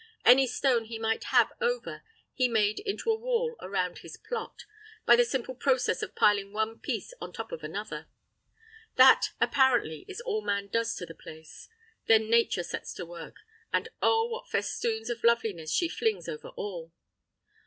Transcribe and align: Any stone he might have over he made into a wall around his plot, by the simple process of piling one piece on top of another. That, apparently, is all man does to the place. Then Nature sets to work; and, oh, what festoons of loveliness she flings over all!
Any 0.25 0.47
stone 0.47 0.85
he 0.85 0.97
might 0.97 1.25
have 1.25 1.53
over 1.61 2.01
he 2.33 2.47
made 2.47 2.79
into 2.79 3.11
a 3.11 3.15
wall 3.19 3.55
around 3.61 3.99
his 3.99 4.17
plot, 4.17 4.65
by 5.05 5.15
the 5.15 5.23
simple 5.23 5.53
process 5.53 6.01
of 6.01 6.15
piling 6.15 6.51
one 6.51 6.79
piece 6.79 7.13
on 7.21 7.31
top 7.31 7.51
of 7.51 7.63
another. 7.63 8.07
That, 8.95 9.27
apparently, 9.39 10.05
is 10.07 10.19
all 10.19 10.41
man 10.41 10.69
does 10.69 10.95
to 10.95 11.05
the 11.05 11.13
place. 11.13 11.69
Then 12.07 12.31
Nature 12.31 12.63
sets 12.63 12.95
to 12.95 13.05
work; 13.05 13.35
and, 13.71 13.89
oh, 14.01 14.25
what 14.25 14.49
festoons 14.49 15.11
of 15.11 15.23
loveliness 15.23 15.71
she 15.71 15.87
flings 15.87 16.27
over 16.27 16.47
all! 16.47 16.91